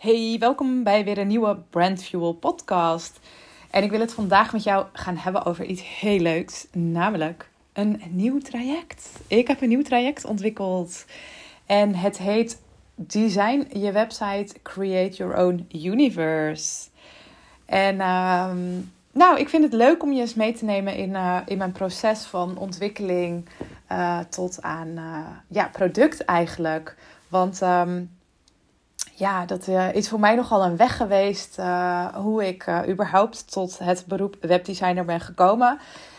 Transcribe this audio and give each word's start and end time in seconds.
Hey, 0.00 0.36
welkom 0.38 0.82
bij 0.82 1.04
weer 1.04 1.18
een 1.18 1.26
nieuwe 1.26 1.58
Brand 1.70 2.04
Fuel 2.04 2.32
podcast. 2.32 3.20
En 3.70 3.82
ik 3.82 3.90
wil 3.90 4.00
het 4.00 4.12
vandaag 4.12 4.52
met 4.52 4.62
jou 4.62 4.86
gaan 4.92 5.16
hebben 5.16 5.44
over 5.44 5.64
iets 5.64 5.98
heel 6.00 6.18
leuks, 6.18 6.66
namelijk 6.72 7.50
een 7.72 8.02
nieuw 8.10 8.38
traject. 8.38 9.10
Ik 9.26 9.48
heb 9.48 9.60
een 9.60 9.68
nieuw 9.68 9.82
traject 9.82 10.24
ontwikkeld 10.24 11.04
en 11.66 11.94
het 11.94 12.18
heet 12.18 12.60
Design 12.94 13.78
je 13.78 13.92
website, 13.92 14.54
create 14.62 15.16
your 15.16 15.36
own 15.36 15.66
universe. 15.72 16.88
En 17.64 18.00
ehm, 18.00 18.58
nou, 19.12 19.38
ik 19.38 19.48
vind 19.48 19.62
het 19.62 19.72
leuk 19.72 20.02
om 20.02 20.12
je 20.12 20.20
eens 20.20 20.34
mee 20.34 20.52
te 20.52 20.64
nemen 20.64 20.96
in, 20.96 21.10
uh, 21.10 21.38
in 21.46 21.58
mijn 21.58 21.72
proces 21.72 22.24
van 22.24 22.58
ontwikkeling 22.58 23.48
uh, 23.92 24.18
tot 24.18 24.62
aan 24.62 24.88
uh, 24.88 25.26
ja, 25.48 25.68
product 25.72 26.24
eigenlijk. 26.24 26.96
Want 27.28 27.60
um, 27.62 28.10
ja, 29.20 29.44
dat 29.46 29.66
uh, 29.66 29.94
is 29.94 30.08
voor 30.08 30.20
mij 30.20 30.34
nogal 30.34 30.64
een 30.64 30.76
weg 30.76 30.96
geweest 30.96 31.58
uh, 31.58 32.06
hoe 32.14 32.46
ik 32.46 32.66
uh, 32.66 32.80
überhaupt 32.88 33.52
tot 33.52 33.78
het 33.78 34.04
beroep 34.06 34.36
webdesigner 34.40 35.04
ben 35.04 35.20
gekomen. 35.20 35.78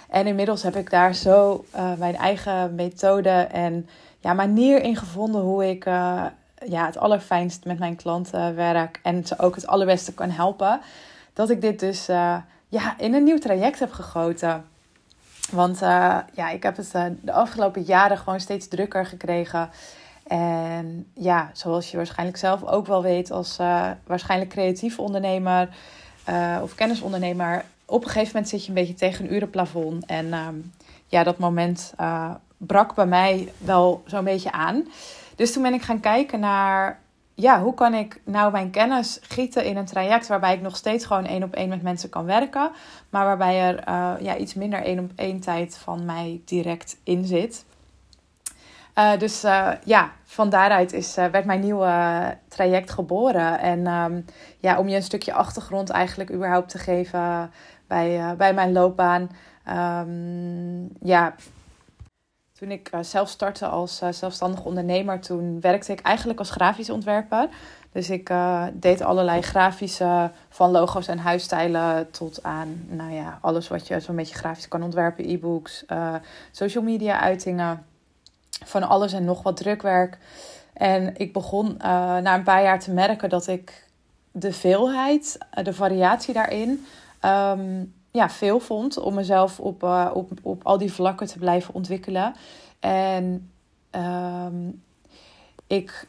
En 0.09 0.27
inmiddels 0.27 0.63
heb 0.63 0.75
ik 0.75 0.89
daar 0.89 1.15
zo 1.15 1.65
mijn 1.97 2.15
eigen 2.15 2.75
methode 2.75 3.29
en 3.29 3.89
ja, 4.19 4.33
manier 4.33 4.83
in 4.83 4.95
gevonden 4.95 5.41
hoe 5.41 5.69
ik 5.69 5.85
ja, 6.65 6.85
het 6.85 6.97
allerfijnst 6.97 7.65
met 7.65 7.79
mijn 7.79 7.95
klanten 7.95 8.55
werk 8.55 8.99
en 9.03 9.25
ze 9.25 9.39
ook 9.39 9.55
het 9.55 9.67
allerbeste 9.67 10.13
kan 10.13 10.29
helpen. 10.29 10.81
Dat 11.33 11.49
ik 11.49 11.61
dit 11.61 11.79
dus 11.79 12.05
ja, 12.67 12.97
in 12.97 13.13
een 13.13 13.23
nieuw 13.23 13.39
traject 13.39 13.79
heb 13.79 13.91
gegoten. 13.91 14.65
Want 15.51 15.79
ja, 16.33 16.49
ik 16.53 16.63
heb 16.63 16.77
het 16.77 16.91
de 17.21 17.31
afgelopen 17.31 17.81
jaren 17.81 18.17
gewoon 18.17 18.39
steeds 18.39 18.67
drukker 18.67 19.05
gekregen. 19.05 19.69
En 20.31 21.07
ja, 21.13 21.49
zoals 21.53 21.91
je 21.91 21.97
waarschijnlijk 21.97 22.37
zelf 22.37 22.63
ook 22.63 22.87
wel 22.87 23.01
weet 23.01 23.31
als 23.31 23.59
uh, 23.59 23.89
waarschijnlijk 24.05 24.51
creatief 24.51 24.99
ondernemer 24.99 25.69
uh, 26.29 26.59
of 26.61 26.75
kennisondernemer, 26.75 27.65
op 27.85 28.03
een 28.03 28.09
gegeven 28.09 28.31
moment 28.33 28.49
zit 28.49 28.61
je 28.61 28.67
een 28.67 28.75
beetje 28.75 28.93
tegen 28.93 29.25
een 29.25 29.33
urenplafond. 29.33 30.05
En 30.05 30.25
uh, 30.25 30.47
ja, 31.07 31.23
dat 31.23 31.37
moment 31.37 31.93
uh, 31.99 32.31
brak 32.57 32.95
bij 32.95 33.05
mij 33.05 33.51
wel 33.57 34.03
zo'n 34.05 34.23
beetje 34.23 34.51
aan. 34.51 34.87
Dus 35.35 35.53
toen 35.53 35.63
ben 35.63 35.73
ik 35.73 35.81
gaan 35.81 35.99
kijken 35.99 36.39
naar, 36.39 36.99
ja, 37.33 37.61
hoe 37.61 37.73
kan 37.73 37.93
ik 37.93 38.21
nou 38.23 38.51
mijn 38.51 38.69
kennis 38.69 39.19
gieten 39.21 39.65
in 39.65 39.77
een 39.77 39.85
traject 39.85 40.27
waarbij 40.27 40.53
ik 40.53 40.61
nog 40.61 40.75
steeds 40.75 41.05
gewoon 41.05 41.25
één 41.25 41.43
op 41.43 41.53
één 41.53 41.69
met 41.69 41.81
mensen 41.81 42.09
kan 42.09 42.25
werken, 42.25 42.71
maar 43.09 43.25
waarbij 43.25 43.61
er 43.61 43.83
ja, 44.23 44.37
iets 44.37 44.53
minder 44.53 44.83
één 44.83 44.99
op 44.99 45.11
één 45.15 45.39
tijd 45.39 45.77
van 45.77 46.05
mij 46.05 46.41
direct 46.45 46.97
in 47.03 47.25
zit. 47.25 47.65
Uh, 48.95 49.17
dus 49.17 49.43
uh, 49.43 49.71
ja, 49.83 50.11
van 50.23 50.49
daaruit 50.49 50.93
is, 50.93 51.17
uh, 51.17 51.25
werd 51.25 51.45
mijn 51.45 51.59
nieuwe 51.59 52.37
traject 52.47 52.91
geboren. 52.91 53.59
En 53.59 53.87
um, 53.87 54.25
ja, 54.57 54.77
om 54.77 54.87
je 54.87 54.95
een 54.95 55.03
stukje 55.03 55.33
achtergrond 55.33 55.89
eigenlijk 55.89 56.31
überhaupt 56.31 56.69
te 56.69 56.77
geven 56.77 57.51
bij, 57.87 58.35
bij 58.37 58.53
mijn 58.53 58.71
loopbaan. 58.71 59.29
Um, 59.69 60.89
ja, 61.01 61.35
toen 62.53 62.71
ik 62.71 62.89
zelf 63.01 63.29
startte 63.29 63.67
als 63.67 64.01
zelfstandig 64.09 64.65
ondernemer, 64.65 65.19
toen 65.19 65.61
werkte 65.61 65.91
ik 65.91 65.99
eigenlijk 65.99 66.39
als 66.39 66.49
grafisch 66.49 66.89
ontwerper. 66.89 67.47
Dus 67.91 68.09
ik 68.09 68.31
deed 68.73 69.01
allerlei 69.01 69.41
grafische, 69.41 70.31
van 70.49 70.71
logo's 70.71 71.07
en 71.07 71.19
huisstijlen 71.19 72.11
tot 72.11 72.43
aan, 72.43 72.85
nou 72.87 73.11
ja, 73.11 73.37
alles 73.41 73.67
wat 73.67 73.87
je 73.87 73.99
zo'n 73.99 74.15
beetje 74.15 74.35
grafisch 74.35 74.67
kan 74.67 74.83
ontwerpen. 74.83 75.29
E-books, 75.29 75.85
social 76.51 76.83
media 76.83 77.19
uitingen 77.19 77.85
van 78.65 78.83
alles 78.83 79.13
en 79.13 79.25
nog 79.25 79.43
wat 79.43 79.57
drukwerk. 79.57 80.17
En 80.73 81.17
ik 81.17 81.33
begon 81.33 81.67
uh, 81.67 81.81
na 82.17 82.35
een 82.35 82.43
paar 82.43 82.63
jaar 82.63 82.79
te 82.79 82.91
merken 82.91 83.29
dat 83.29 83.47
ik 83.47 83.87
de 84.31 84.53
veelheid, 84.53 85.37
uh, 85.57 85.63
de 85.63 85.73
variatie 85.73 86.33
daarin, 86.33 86.85
um, 87.25 87.93
ja, 88.11 88.29
veel 88.29 88.59
vond 88.59 88.97
om 88.97 89.13
mezelf 89.13 89.59
op, 89.59 89.83
uh, 89.83 90.09
op, 90.13 90.29
op 90.41 90.63
al 90.63 90.77
die 90.77 90.93
vlakken 90.93 91.27
te 91.27 91.39
blijven 91.39 91.73
ontwikkelen. 91.73 92.35
En 92.79 93.51
um, 93.91 94.81
ik 95.67 96.07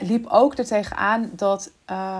liep 0.00 0.26
ook 0.28 0.58
er 0.58 0.64
tegenaan 0.64 1.30
dat 1.32 1.70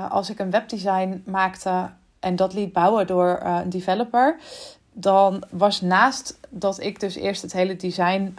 als 0.08 0.30
ik 0.30 0.38
een 0.38 0.50
webdesign 0.50 1.22
maakte 1.26 1.90
en 2.20 2.36
dat 2.36 2.54
liet 2.54 2.72
bouwen 2.72 3.06
door 3.06 3.40
een 3.42 3.70
developer, 3.70 4.38
dan 4.92 5.44
was 5.50 5.80
naast 5.80 6.38
dat 6.48 6.80
ik 6.80 7.00
dus 7.00 7.14
eerst 7.14 7.42
het 7.42 7.52
hele 7.52 7.76
design 7.76 8.34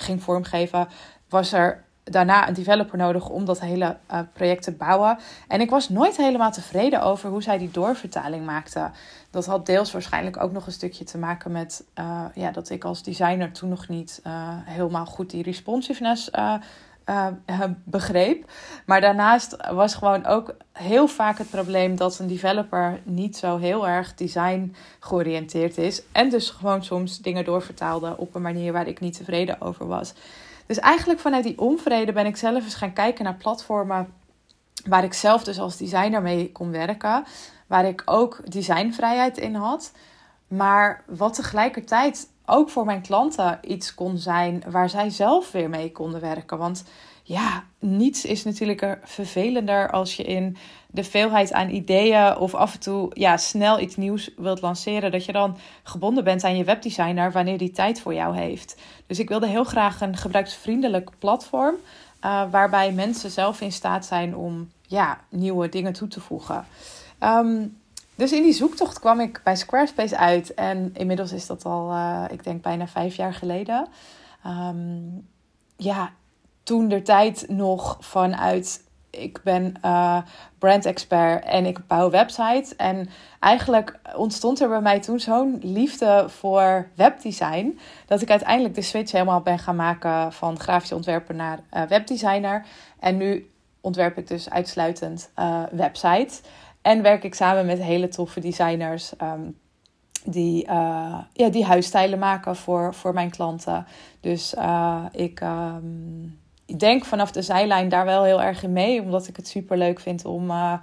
ging 0.00 0.22
vormgeven, 0.22 0.88
was 1.28 1.52
er 1.52 1.84
daarna 2.04 2.48
een 2.48 2.54
developer 2.54 2.98
nodig 2.98 3.28
om 3.28 3.44
dat 3.44 3.60
hele 3.60 3.96
uh, 4.12 4.20
project 4.32 4.62
te 4.62 4.72
bouwen. 4.72 5.18
En 5.48 5.60
ik 5.60 5.70
was 5.70 5.88
nooit 5.88 6.16
helemaal 6.16 6.52
tevreden 6.52 7.02
over 7.02 7.30
hoe 7.30 7.42
zij 7.42 7.58
die 7.58 7.70
doorvertaling 7.70 8.44
maakte. 8.44 8.90
Dat 9.30 9.46
had 9.46 9.66
deels 9.66 9.92
waarschijnlijk 9.92 10.42
ook 10.42 10.52
nog 10.52 10.66
een 10.66 10.72
stukje 10.72 11.04
te 11.04 11.18
maken 11.18 11.52
met 11.52 11.84
uh, 11.98 12.24
ja, 12.34 12.50
dat 12.50 12.70
ik 12.70 12.84
als 12.84 13.02
designer 13.02 13.52
toen 13.52 13.68
nog 13.68 13.88
niet 13.88 14.20
uh, 14.26 14.32
helemaal 14.48 15.06
goed 15.06 15.30
die 15.30 15.42
responsiveness 15.42 16.30
begreep. 17.84 18.50
Maar 18.86 19.00
daarnaast 19.00 19.56
was 19.72 19.94
gewoon 19.94 20.26
ook 20.26 20.54
heel 20.72 21.08
vaak 21.08 21.38
het 21.38 21.50
probleem 21.50 21.96
dat 21.96 22.18
een 22.18 22.26
developer 22.26 23.00
niet 23.04 23.36
zo 23.36 23.58
heel 23.58 23.88
erg 23.88 24.14
design 24.14 24.74
georiënteerd 25.00 25.78
is. 25.78 26.02
En 26.12 26.30
dus 26.30 26.50
gewoon 26.50 26.84
soms 26.84 27.18
dingen 27.18 27.44
doorvertaalde 27.44 28.16
op 28.16 28.34
een 28.34 28.42
manier 28.42 28.72
waar 28.72 28.86
ik 28.86 29.00
niet 29.00 29.16
tevreden 29.16 29.60
over 29.60 29.86
was. 29.86 30.14
Dus 30.66 30.78
eigenlijk 30.78 31.20
vanuit 31.20 31.44
die 31.44 31.58
onvrede 31.58 32.12
ben 32.12 32.26
ik 32.26 32.36
zelf 32.36 32.64
eens 32.64 32.74
gaan 32.74 32.92
kijken 32.92 33.24
naar 33.24 33.34
platformen 33.34 34.08
waar 34.84 35.04
ik 35.04 35.14
zelf 35.14 35.44
dus 35.44 35.58
als 35.58 35.76
designer 35.76 36.22
mee 36.22 36.52
kon 36.52 36.70
werken. 36.70 37.24
Waar 37.66 37.84
ik 37.84 38.02
ook 38.04 38.50
designvrijheid 38.50 39.38
in 39.38 39.54
had. 39.54 39.92
Maar 40.48 41.04
wat 41.06 41.34
tegelijkertijd 41.34 42.28
ook 42.50 42.70
voor 42.70 42.84
mijn 42.84 43.02
klanten 43.02 43.58
iets 43.62 43.94
kon 43.94 44.18
zijn 44.18 44.62
waar 44.70 44.90
zij 44.90 45.10
zelf 45.10 45.52
weer 45.52 45.68
mee 45.68 45.92
konden 45.92 46.20
werken. 46.20 46.58
Want 46.58 46.84
ja, 47.22 47.64
niets 47.78 48.24
is 48.24 48.44
natuurlijk 48.44 48.98
vervelender 49.04 49.90
als 49.90 50.16
je 50.16 50.22
in 50.22 50.56
de 50.90 51.04
veelheid 51.04 51.52
aan 51.52 51.70
ideeën 51.70 52.36
of 52.36 52.54
af 52.54 52.74
en 52.74 52.80
toe 52.80 53.10
ja, 53.14 53.36
snel 53.36 53.80
iets 53.80 53.96
nieuws 53.96 54.30
wilt 54.36 54.60
lanceren, 54.60 55.10
dat 55.10 55.24
je 55.24 55.32
dan 55.32 55.56
gebonden 55.82 56.24
bent 56.24 56.44
aan 56.44 56.56
je 56.56 56.64
webdesigner 56.64 57.32
wanneer 57.32 57.58
die 57.58 57.70
tijd 57.70 58.00
voor 58.00 58.14
jou 58.14 58.36
heeft. 58.36 58.76
Dus 59.06 59.18
ik 59.18 59.28
wilde 59.28 59.46
heel 59.46 59.64
graag 59.64 60.00
een 60.00 60.16
gebruiksvriendelijk 60.16 61.10
platform 61.18 61.74
uh, 62.24 62.42
waarbij 62.50 62.92
mensen 62.92 63.30
zelf 63.30 63.60
in 63.60 63.72
staat 63.72 64.06
zijn 64.06 64.36
om 64.36 64.70
ja, 64.86 65.20
nieuwe 65.28 65.68
dingen 65.68 65.92
toe 65.92 66.08
te 66.08 66.20
voegen. 66.20 66.66
Um, 67.20 67.79
dus 68.20 68.32
in 68.32 68.42
die 68.42 68.52
zoektocht 68.52 68.98
kwam 68.98 69.20
ik 69.20 69.40
bij 69.44 69.56
Squarespace 69.56 70.16
uit 70.16 70.54
en 70.54 70.90
inmiddels 70.94 71.32
is 71.32 71.46
dat 71.46 71.64
al, 71.64 71.90
uh, 71.90 72.24
ik 72.30 72.44
denk 72.44 72.62
bijna 72.62 72.86
vijf 72.86 73.16
jaar 73.16 73.34
geleden. 73.34 73.88
Um, 74.46 75.28
ja, 75.76 76.12
toen 76.62 76.88
de 76.88 77.02
tijd 77.02 77.44
nog 77.48 77.96
vanuit 78.00 78.84
ik 79.10 79.40
ben 79.44 79.74
uh, 79.84 80.18
brand 80.58 80.86
expert 80.86 81.44
en 81.44 81.66
ik 81.66 81.86
bouw 81.86 82.10
websites. 82.10 82.76
En 82.76 83.08
eigenlijk 83.38 83.98
ontstond 84.16 84.60
er 84.60 84.68
bij 84.68 84.80
mij 84.80 85.00
toen 85.00 85.20
zo'n 85.20 85.58
liefde 85.62 86.24
voor 86.28 86.88
webdesign. 86.94 87.78
Dat 88.06 88.22
ik 88.22 88.30
uiteindelijk 88.30 88.74
de 88.74 88.82
switch 88.82 89.12
helemaal 89.12 89.40
ben 89.40 89.58
gaan 89.58 89.76
maken 89.76 90.32
van 90.32 90.60
grafisch 90.60 90.92
ontwerper 90.92 91.34
naar 91.34 91.58
uh, 91.72 91.82
webdesigner. 91.82 92.66
En 92.98 93.16
nu 93.16 93.50
ontwerp 93.80 94.18
ik 94.18 94.28
dus 94.28 94.50
uitsluitend 94.50 95.30
websites. 95.70 96.40
En 96.82 97.02
werk 97.02 97.24
ik 97.24 97.34
samen 97.34 97.66
met 97.66 97.82
hele 97.82 98.08
toffe 98.08 98.40
designers. 98.40 99.12
Um, 99.22 99.58
die, 100.24 100.66
ja, 101.32 101.48
die 101.50 101.64
huisstijlen 101.64 102.18
maken 102.18 102.56
voor, 102.56 102.94
voor 102.94 103.14
mijn 103.14 103.30
klanten. 103.30 103.86
Dus 104.20 104.54
ik. 105.12 105.40
Um, 105.40 106.38
ik 106.70 106.78
denk 106.78 107.04
vanaf 107.04 107.32
de 107.32 107.42
zijlijn 107.42 107.88
daar 107.88 108.04
wel 108.04 108.24
heel 108.24 108.42
erg 108.42 108.62
in 108.62 108.72
mee. 108.72 109.02
Omdat 109.02 109.28
ik 109.28 109.36
het 109.36 109.48
super 109.48 109.78
leuk 109.78 110.00
vind 110.00 110.24
om 110.24 110.50
uh, 110.50 110.74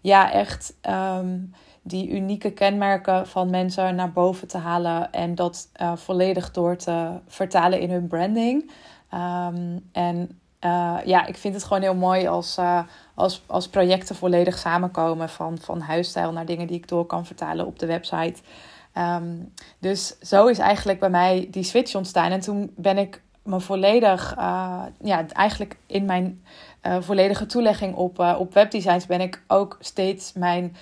ja, 0.00 0.32
echt 0.32 0.74
um, 1.18 1.54
die 1.82 2.10
unieke 2.10 2.50
kenmerken 2.50 3.26
van 3.26 3.50
mensen 3.50 3.94
naar 3.94 4.12
boven 4.12 4.48
te 4.48 4.58
halen. 4.58 5.12
En 5.12 5.34
dat 5.34 5.68
uh, 5.80 5.96
volledig 5.96 6.50
door 6.50 6.76
te 6.76 7.20
vertalen 7.26 7.80
in 7.80 7.90
hun 7.90 8.06
branding. 8.06 8.70
En 9.92 10.40
uh, 10.64 10.96
ja, 11.04 11.26
ik 11.26 11.36
vind 11.36 11.54
het 11.54 11.64
gewoon 11.64 11.82
heel 11.82 11.94
mooi 11.94 12.26
als, 12.26 12.58
als, 13.14 13.42
als 13.46 13.68
projecten 13.68 14.16
volledig 14.16 14.58
samenkomen. 14.58 15.28
Van, 15.28 15.58
van 15.58 15.80
huisstijl 15.80 16.32
naar 16.32 16.46
dingen 16.46 16.66
die 16.66 16.76
ik 16.76 16.88
door 16.88 17.06
kan 17.06 17.26
vertalen 17.26 17.66
op 17.66 17.78
de 17.78 17.86
website. 17.86 18.40
Um, 18.94 19.52
dus 19.78 20.18
zo 20.18 20.46
is 20.46 20.58
eigenlijk 20.58 21.00
bij 21.00 21.10
mij 21.10 21.48
die 21.50 21.62
switch 21.62 21.94
ontstaan. 21.94 22.30
En 22.30 22.40
toen 22.40 22.72
ben 22.76 22.98
ik 22.98 23.22
me 23.42 23.60
volledig, 23.60 24.36
uh, 24.38 24.82
ja, 25.02 25.26
eigenlijk 25.32 25.76
in 25.86 26.04
mijn 26.04 26.44
volledige 27.00 27.46
toelegging 27.46 27.94
op, 27.94 28.18
op 28.18 28.54
webdesigns 28.54 29.06
ben 29.06 29.20
ik 29.20 29.42
ook 29.46 29.76
steeds 29.80 30.32
mijn 30.32 30.76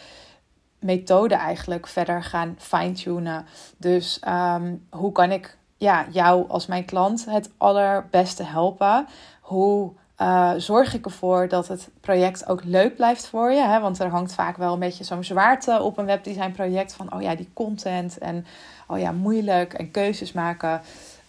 methode 0.78 1.34
eigenlijk 1.34 1.86
verder 1.86 2.22
gaan 2.22 2.54
fine-tunen. 2.58 3.46
Dus 3.76 4.20
um, 4.28 4.86
hoe 4.90 5.12
kan 5.12 5.30
ik 5.30 5.56
ja, 5.76 6.06
jou 6.10 6.48
als 6.48 6.66
mijn 6.66 6.84
klant 6.84 7.24
het 7.24 7.50
allerbeste 7.56 8.42
helpen? 8.42 9.06
Hoe 9.48 9.90
uh, 10.20 10.52
zorg 10.56 10.94
ik 10.94 11.04
ervoor 11.04 11.48
dat 11.48 11.68
het 11.68 11.88
project 12.00 12.48
ook 12.48 12.64
leuk 12.64 12.96
blijft 12.96 13.26
voor 13.26 13.52
je. 13.52 13.60
Hè? 13.60 13.80
Want 13.80 13.98
er 13.98 14.08
hangt 14.08 14.34
vaak 14.34 14.56
wel 14.56 14.72
een 14.72 14.78
beetje 14.78 15.04
zo'n 15.04 15.24
zwaarte 15.24 15.82
op 15.82 15.98
een 15.98 16.06
webdesign 16.06 16.52
project. 16.52 16.92
Van 16.92 17.12
oh 17.14 17.22
ja, 17.22 17.34
die 17.34 17.48
content 17.52 18.18
en 18.18 18.46
oh 18.86 18.98
ja, 18.98 19.12
moeilijk 19.12 19.72
en 19.72 19.90
keuzes 19.90 20.32
maken. 20.32 20.80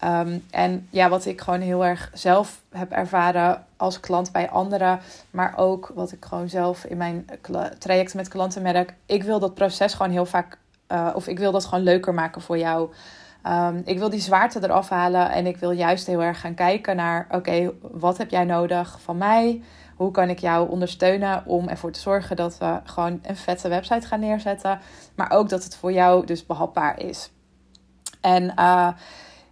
Um, 0.04 0.46
en 0.52 0.88
ja, 0.90 1.10
wat 1.10 1.26
ik 1.26 1.42
gewoon 1.42 1.62
heel 1.62 1.86
erg 1.86 2.10
zelf 2.14 2.62
heb 2.72 2.92
ervaren 2.92 3.66
als 3.78 4.00
klant 4.00 4.32
bij 4.32 4.50
anderen. 4.50 5.00
Maar 5.32 5.54
ook 5.58 5.92
wat 5.96 6.12
ik 6.12 6.26
gewoon 6.26 6.50
zelf 6.50 6.86
in 6.86 6.98
mijn 6.98 7.30
trajecten 7.78 8.18
met 8.18 8.28
klanten 8.28 8.62
merk. 8.62 8.94
Ik 9.06 9.24
wil 9.24 9.40
dat 9.40 9.54
proces 9.54 9.94
gewoon 9.94 10.12
heel 10.12 10.26
vaak, 10.26 10.58
uh, 10.88 11.10
of 11.14 11.28
ik 11.28 11.40
wil 11.40 11.52
dat 11.52 11.66
gewoon 11.66 11.84
leuker 11.84 12.14
maken 12.14 12.42
voor 12.42 12.58
jou. 12.58 12.90
Um, 13.48 13.82
ik 13.86 13.98
wil 13.98 14.10
die 14.10 14.20
zwaarte 14.20 14.60
eraf 14.64 14.90
halen 14.90 15.32
en 15.32 15.46
ik 15.46 15.58
wil 15.58 15.72
juist 15.72 16.08
heel 16.08 16.22
erg 16.22 16.40
gaan 16.40 16.54
kijken 16.54 16.96
naar: 16.96 17.28
oké, 17.32 17.72
wat 17.82 18.18
heb 18.18 18.30
jij 18.30 18.44
nodig 18.44 19.02
van 19.02 19.18
mij? 19.18 19.62
Hoe 19.96 20.12
kan 20.12 20.30
ik 20.30 20.40
jou 20.40 20.70
ondersteunen 20.70 21.44
om 21.46 21.68
ervoor 21.68 21.92
te 21.92 22.00
zorgen 22.00 22.36
dat 22.36 22.58
we 22.58 22.80
gewoon 22.84 23.20
een 23.22 23.36
vette 23.36 23.70
website 23.70 24.08
gaan 24.08 24.20
neerzetten, 24.20 24.80
maar 25.16 25.32
ook 25.32 25.50
dat 25.50 25.64
het 25.64 25.76
voor 25.76 25.92
jou 25.92 26.26
dus 26.26 26.46
behapbaar 26.46 27.00
is. 27.00 27.32
En 28.22 28.44
uh, 28.44 28.88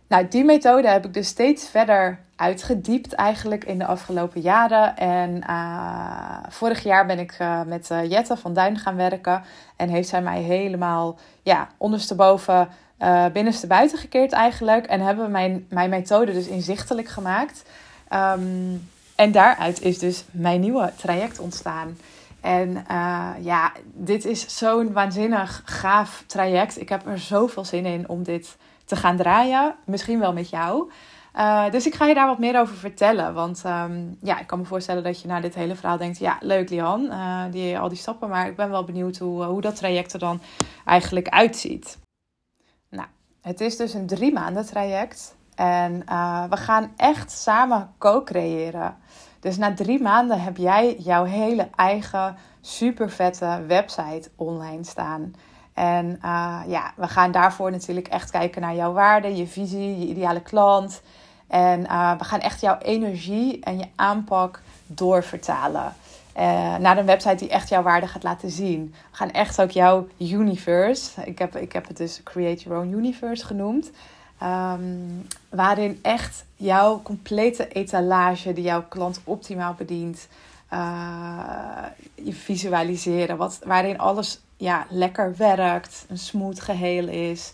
nou, 0.08 0.28
die 0.28 0.44
methode 0.44 0.88
heb 0.88 1.06
ik 1.06 1.14
dus 1.14 1.28
steeds 1.28 1.70
verder 1.70 2.20
uitgediept 2.36 3.14
eigenlijk 3.14 3.64
in 3.64 3.78
de 3.78 3.86
afgelopen 3.86 4.42
jaren. 4.42 4.98
En 4.98 5.44
uh, 5.50 6.38
vorig 6.50 6.84
jaar 6.84 7.06
ben 7.06 7.20
ik 7.20 7.38
uh, 7.42 7.62
met 7.64 7.88
Jette 7.88 8.38
van 8.38 8.54
Duin 8.54 8.78
gaan 8.78 8.96
werken 8.96 9.44
en 9.76 9.90
heeft 9.90 10.10
zij 10.10 10.22
mij 10.22 10.42
helemaal 10.42 11.18
ja, 11.42 11.68
ondersteboven 11.78 12.68
uh, 13.00 13.26
binnenste 13.34 13.68
buiten 13.68 13.98
gekeerd 13.98 14.32
eigenlijk. 14.32 14.86
En 14.86 15.02
hebben 15.02 15.32
mijn, 15.32 15.66
mijn 15.70 15.90
methode 15.90 16.34
dus 16.34 16.48
inzichtelijk 16.48 17.08
gemaakt. 17.08 17.64
Um, 18.14 18.90
en 19.16 19.32
daaruit 19.32 19.82
is 19.82 20.00
dus 20.00 20.24
mijn 20.32 20.60
nieuwe 20.60 20.92
traject 20.96 21.40
ontstaan. 21.40 21.98
En 22.42 22.70
uh, 22.92 23.30
ja, 23.40 23.72
dit 23.94 24.26
is 24.26 24.58
zo'n 24.58 24.94
waanzinnig 24.94 25.62
gaaf 25.66 26.24
traject. 26.28 26.82
Ik 26.82 26.90
heb 26.90 27.08
er 27.08 27.20
zoveel 27.20 27.66
zin 27.66 27.86
in 27.86 28.10
om 28.10 28.24
dit 28.24 28.58
te 28.86 28.96
gaan 28.96 29.18
draaien. 29.18 29.76
Misschien 29.86 30.20
wel 30.20 30.34
met 30.34 30.50
jou. 30.50 30.92
Uh, 31.36 31.70
dus 31.72 31.86
ik 31.86 31.96
ga 31.96 32.06
je 32.06 32.14
daar 32.14 32.28
wat 32.28 32.40
meer 32.40 32.60
over 32.60 32.76
vertellen. 32.76 33.34
Want 33.34 33.64
um, 33.66 34.18
ja, 34.22 34.40
ik 34.40 34.48
kan 34.48 34.60
me 34.60 34.66
voorstellen 34.66 35.04
dat 35.04 35.22
je 35.22 35.28
na 35.28 35.40
dit 35.40 35.56
hele 35.56 35.76
verhaal 35.76 35.98
denkt: 35.98 36.18
ja, 36.18 36.38
leuk 36.40 36.70
Lian, 36.70 37.12
die, 37.52 37.80
al 37.80 37.90
die 37.90 37.98
stappen. 37.98 38.30
Maar 38.30 38.48
ik 38.48 38.56
ben 38.56 38.70
wel 38.70 38.84
benieuwd 38.84 39.18
hoe, 39.18 39.44
hoe 39.44 39.62
dat 39.62 39.76
traject 39.76 40.14
er 40.14 40.20
dan 40.20 40.42
eigenlijk 40.86 41.28
uitziet. 41.30 41.98
Het 43.48 43.62
is 43.62 43.78
dus 43.78 43.94
een 43.94 44.08
drie 44.08 44.34
maanden 44.34 44.66
traject. 44.66 45.36
En 45.56 46.04
uh, 46.10 46.44
we 46.50 46.58
gaan 46.58 46.94
echt 46.98 47.32
samen 47.32 47.94
co-creëren. 47.98 48.98
Dus 49.40 49.58
na 49.58 49.74
drie 49.74 50.02
maanden 50.02 50.42
heb 50.42 50.58
jij 50.58 50.96
jouw 51.00 51.24
hele 51.24 51.70
eigen 51.76 52.36
super 52.62 53.10
vette 53.10 53.64
website 53.68 54.30
online 54.36 54.84
staan. 54.84 55.34
En 55.74 56.20
uh, 56.26 56.60
ja, 56.68 56.92
we 56.96 57.08
gaan 57.08 57.32
daarvoor 57.32 57.72
natuurlijk 57.72 58.08
echt 58.08 58.32
kijken 58.32 58.62
naar 58.62 58.76
jouw 58.76 58.94
waarde, 58.94 59.36
je 59.36 59.48
visie, 59.48 60.00
je 60.00 60.06
ideale 60.08 60.42
klant. 60.42 61.02
En 61.48 61.80
uh, 61.80 62.18
we 62.18 62.24
gaan 62.24 62.40
echt 62.40 62.62
jouw 62.62 62.78
energie 62.78 63.64
en 63.64 63.78
je 63.78 63.86
aanpak 63.96 64.62
doorvertalen. 64.86 65.94
Uh, 66.38 66.76
naar 66.76 66.98
een 66.98 67.06
website 67.06 67.36
die 67.36 67.50
echt 67.50 67.70
jouw 67.70 67.82
waarde 67.82 68.08
gaat 68.08 68.24
laten 68.24 68.50
zien. 68.50 68.94
We 69.12 69.18
gaan 69.18 69.32
echt 69.32 69.62
ook 69.62 69.72
jouw 69.72 70.08
universe. 70.18 71.26
Ik 71.26 71.40
heb, 71.40 71.56
ik 71.56 71.74
heb 71.74 71.88
het 71.88 71.98
dus 71.98 72.22
Create 72.24 72.64
Your 72.64 72.80
Own 72.80 72.94
Universe 72.94 73.46
genoemd. 73.46 73.92
Um, 74.44 75.28
waarin 75.50 76.00
echt 76.02 76.46
jouw 76.56 77.02
complete 77.02 77.68
etalage 77.68 78.54
die 78.54 78.64
jouw 78.64 78.84
klant 78.90 79.22
optimaal 79.24 79.74
bedient. 79.74 80.28
Uh, 80.74 81.84
je 82.16 82.34
visualiseren. 82.34 83.38
Wat, 83.38 83.60
waarin 83.66 83.98
alles 83.98 84.40
ja, 84.58 84.86
lekker 84.90 85.36
werkt. 85.38 86.06
Een 86.10 86.18
smooth 86.18 86.60
geheel 86.60 87.08
is. 87.08 87.54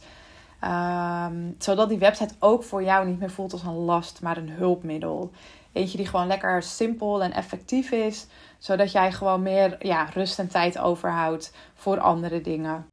Um, 0.63 1.55
zodat 1.59 1.89
die 1.89 1.97
website 1.97 2.33
ook 2.39 2.63
voor 2.63 2.83
jou 2.83 3.07
niet 3.07 3.19
meer 3.19 3.31
voelt 3.31 3.53
als 3.53 3.63
een 3.63 3.73
last, 3.73 4.21
maar 4.21 4.37
een 4.37 4.49
hulpmiddel. 4.49 5.31
Eentje 5.71 5.97
die 5.97 6.07
gewoon 6.07 6.27
lekker 6.27 6.63
simpel 6.63 7.23
en 7.23 7.33
effectief 7.33 7.91
is 7.91 8.27
zodat 8.63 8.91
jij 8.91 9.11
gewoon 9.11 9.41
meer 9.41 9.75
ja, 9.79 10.07
rust 10.13 10.39
en 10.39 10.47
tijd 10.47 10.79
overhoudt 10.79 11.53
voor 11.75 11.99
andere 11.99 12.41
dingen. 12.41 12.85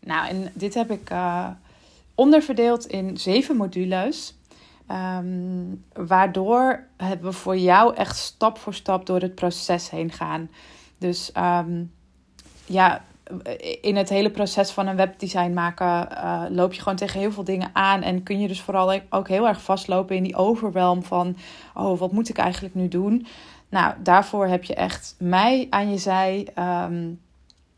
Nou, 0.00 0.28
en 0.28 0.50
dit 0.54 0.74
heb 0.74 0.90
ik 0.90 1.10
uh, 1.10 1.48
onderverdeeld 2.14 2.86
in 2.86 3.16
zeven 3.16 3.56
modules. 3.56 4.34
Um, 4.90 5.84
waardoor 5.92 6.86
we 7.20 7.32
voor 7.32 7.56
jou 7.56 7.94
echt 7.94 8.16
stap 8.16 8.58
voor 8.58 8.74
stap 8.74 9.06
door 9.06 9.20
het 9.20 9.34
proces 9.34 9.90
heen 9.90 10.12
gaan. 10.12 10.50
Dus 10.98 11.30
um, 11.36 11.92
ja, 12.66 13.04
in 13.80 13.96
het 13.96 14.08
hele 14.08 14.30
proces 14.30 14.70
van 14.70 14.86
een 14.86 14.96
webdesign 14.96 15.52
maken 15.52 16.08
uh, 16.10 16.44
loop 16.48 16.72
je 16.72 16.80
gewoon 16.80 16.98
tegen 16.98 17.20
heel 17.20 17.32
veel 17.32 17.44
dingen 17.44 17.70
aan. 17.72 18.02
En 18.02 18.22
kun 18.22 18.40
je 18.40 18.48
dus 18.48 18.60
vooral 18.60 19.00
ook 19.10 19.28
heel 19.28 19.48
erg 19.48 19.62
vastlopen 19.62 20.16
in 20.16 20.22
die 20.22 20.36
overwhelm 20.36 21.02
van: 21.02 21.36
oh, 21.74 21.98
wat 21.98 22.12
moet 22.12 22.28
ik 22.28 22.38
eigenlijk 22.38 22.74
nu 22.74 22.88
doen? 22.88 23.26
Nou, 23.74 23.94
daarvoor 23.98 24.46
heb 24.46 24.64
je 24.64 24.74
echt 24.74 25.14
mij 25.18 25.66
aan 25.70 25.90
je 25.90 25.98
zij. 25.98 26.48
Um, 26.58 27.20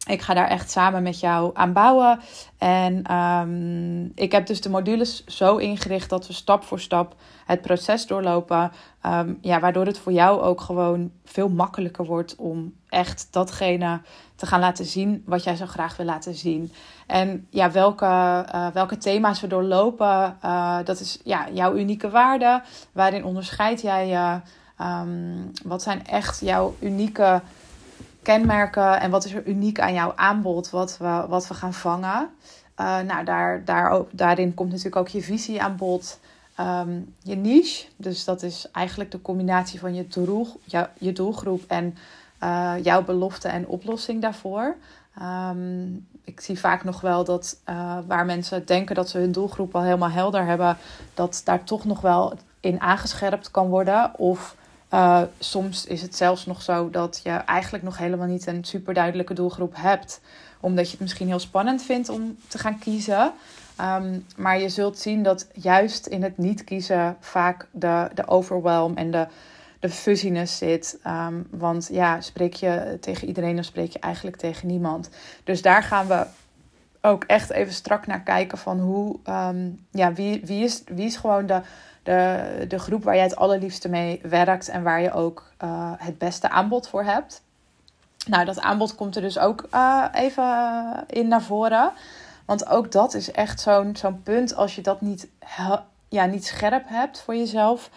ik 0.06 0.22
ga 0.22 0.34
daar 0.34 0.48
echt 0.48 0.70
samen 0.70 1.02
met 1.02 1.20
jou 1.20 1.50
aan 1.54 1.72
bouwen. 1.72 2.20
En 2.58 3.14
um, 3.14 4.12
ik 4.14 4.32
heb 4.32 4.46
dus 4.46 4.60
de 4.60 4.68
modules 4.68 5.24
zo 5.24 5.56
ingericht 5.56 6.10
dat 6.10 6.26
we 6.26 6.32
stap 6.32 6.64
voor 6.64 6.80
stap 6.80 7.14
het 7.46 7.62
proces 7.62 8.06
doorlopen. 8.06 8.72
Um, 9.06 9.38
ja, 9.40 9.60
waardoor 9.60 9.86
het 9.86 9.98
voor 9.98 10.12
jou 10.12 10.40
ook 10.40 10.60
gewoon 10.60 11.10
veel 11.24 11.48
makkelijker 11.48 12.04
wordt 12.04 12.36
om 12.36 12.74
echt 12.88 13.28
datgene 13.30 14.00
te 14.34 14.46
gaan 14.46 14.60
laten 14.60 14.84
zien 14.84 15.22
wat 15.26 15.44
jij 15.44 15.56
zo 15.56 15.66
graag 15.66 15.96
wil 15.96 16.06
laten 16.06 16.34
zien. 16.34 16.72
En 17.06 17.46
ja, 17.50 17.70
welke, 17.70 18.04
uh, 18.54 18.68
welke 18.68 18.98
thema's 18.98 19.40
we 19.40 19.46
doorlopen, 19.46 20.36
uh, 20.44 20.78
dat 20.84 21.00
is 21.00 21.20
ja, 21.24 21.46
jouw 21.52 21.74
unieke 21.74 22.10
waarde. 22.10 22.62
Waarin 22.92 23.24
onderscheid 23.24 23.82
jij 23.82 24.08
je. 24.08 24.40
Um, 24.80 25.50
wat 25.64 25.82
zijn 25.82 26.06
echt 26.06 26.40
jouw 26.40 26.74
unieke 26.80 27.40
kenmerken 28.22 29.00
en 29.00 29.10
wat 29.10 29.24
is 29.24 29.34
er 29.34 29.46
uniek 29.46 29.80
aan 29.80 29.94
jouw 29.94 30.12
aanbod 30.16 30.70
wat 30.70 30.98
we, 30.98 31.24
wat 31.28 31.48
we 31.48 31.54
gaan 31.54 31.74
vangen? 31.74 32.30
Uh, 32.80 33.00
nou, 33.00 33.24
daar, 33.24 33.64
daar, 33.64 34.00
daarin 34.10 34.54
komt 34.54 34.68
natuurlijk 34.68 34.96
ook 34.96 35.08
je 35.08 35.22
visie 35.22 35.62
aan 35.62 35.76
bod. 35.76 36.18
Um, 36.60 37.14
je 37.22 37.36
niche, 37.36 37.86
dus 37.96 38.24
dat 38.24 38.42
is 38.42 38.68
eigenlijk 38.72 39.10
de 39.10 39.22
combinatie 39.22 39.80
van 39.80 39.94
je, 39.94 40.08
doel, 40.08 40.60
je, 40.64 40.88
je 40.98 41.12
doelgroep 41.12 41.64
en 41.66 41.96
uh, 42.42 42.72
jouw 42.82 43.04
belofte 43.04 43.48
en 43.48 43.66
oplossing 43.66 44.22
daarvoor. 44.22 44.76
Um, 45.22 46.06
ik 46.24 46.40
zie 46.40 46.58
vaak 46.58 46.84
nog 46.84 47.00
wel 47.00 47.24
dat 47.24 47.60
uh, 47.68 47.98
waar 48.06 48.24
mensen 48.24 48.66
denken 48.66 48.94
dat 48.94 49.08
ze 49.08 49.18
hun 49.18 49.32
doelgroep 49.32 49.74
al 49.74 49.82
helemaal 49.82 50.10
helder 50.10 50.44
hebben, 50.44 50.76
dat 51.14 51.40
daar 51.44 51.64
toch 51.64 51.84
nog 51.84 52.00
wel 52.00 52.32
in 52.60 52.80
aangescherpt 52.80 53.50
kan 53.50 53.68
worden. 53.68 54.18
Of 54.18 54.56
uh, 54.96 55.22
soms 55.38 55.86
is 55.86 56.02
het 56.02 56.16
zelfs 56.16 56.46
nog 56.46 56.62
zo 56.62 56.90
dat 56.90 57.20
je 57.22 57.30
eigenlijk 57.30 57.84
nog 57.84 57.98
helemaal 57.98 58.26
niet 58.26 58.46
een 58.46 58.64
super 58.64 58.94
duidelijke 58.94 59.34
doelgroep 59.34 59.74
hebt. 59.76 60.20
Omdat 60.60 60.84
je 60.84 60.90
het 60.90 61.00
misschien 61.00 61.26
heel 61.26 61.38
spannend 61.38 61.82
vindt 61.82 62.08
om 62.08 62.36
te 62.48 62.58
gaan 62.58 62.78
kiezen. 62.78 63.32
Um, 63.80 64.26
maar 64.36 64.60
je 64.60 64.68
zult 64.68 64.98
zien 64.98 65.22
dat 65.22 65.46
juist 65.52 66.06
in 66.06 66.22
het 66.22 66.38
niet 66.38 66.64
kiezen 66.64 67.16
vaak 67.20 67.66
de, 67.70 68.08
de 68.14 68.28
overwhelm 68.28 68.96
en 68.96 69.10
de, 69.10 69.26
de 69.80 69.88
fuzziness 69.88 70.58
zit. 70.58 70.98
Um, 71.06 71.46
want 71.50 71.88
ja, 71.92 72.20
spreek 72.20 72.54
je 72.54 72.98
tegen 73.00 73.28
iedereen, 73.28 73.54
dan 73.54 73.64
spreek 73.64 73.92
je 73.92 73.98
eigenlijk 73.98 74.36
tegen 74.36 74.68
niemand. 74.68 75.10
Dus 75.44 75.62
daar 75.62 75.82
gaan 75.82 76.06
we 76.06 76.26
ook 77.00 77.24
echt 77.24 77.50
even 77.50 77.72
strak 77.72 78.06
naar 78.06 78.22
kijken 78.22 78.58
van 78.58 78.80
hoe, 78.80 79.18
um, 79.28 79.86
ja, 79.90 80.12
wie, 80.12 80.40
wie, 80.44 80.64
is, 80.64 80.82
wie 80.86 81.06
is 81.06 81.16
gewoon 81.16 81.46
de 81.46 81.60
de, 82.06 82.64
de 82.68 82.78
groep 82.78 83.04
waar 83.04 83.14
jij 83.14 83.24
het 83.24 83.36
allerliefste 83.36 83.88
mee 83.88 84.20
werkt 84.22 84.68
en 84.68 84.82
waar 84.82 85.00
je 85.00 85.12
ook 85.12 85.50
uh, 85.64 85.92
het 85.96 86.18
beste 86.18 86.48
aanbod 86.48 86.88
voor 86.88 87.04
hebt. 87.04 87.42
Nou, 88.26 88.44
dat 88.44 88.60
aanbod 88.60 88.94
komt 88.94 89.16
er 89.16 89.22
dus 89.22 89.38
ook 89.38 89.66
uh, 89.74 90.04
even 90.12 91.04
in 91.06 91.28
naar 91.28 91.42
voren. 91.42 91.92
Want 92.44 92.66
ook 92.68 92.92
dat 92.92 93.14
is 93.14 93.30
echt 93.30 93.60
zo'n 93.60 93.96
zo'n 93.96 94.22
punt. 94.22 94.54
Als 94.54 94.74
je 94.74 94.82
dat 94.82 95.00
niet, 95.00 95.28
ja, 96.08 96.24
niet 96.26 96.46
scherp 96.46 96.88
hebt 96.88 97.20
voor 97.20 97.36
jezelf, 97.36 97.90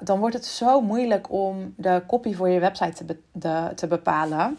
dan 0.00 0.18
wordt 0.18 0.34
het 0.34 0.46
zo 0.46 0.80
moeilijk 0.80 1.30
om 1.30 1.74
de 1.76 2.02
copy 2.06 2.34
voor 2.34 2.48
je 2.48 2.60
website 2.60 3.04
te, 3.04 3.16
be 3.32 3.72
te 3.74 3.86
bepalen. 3.86 4.58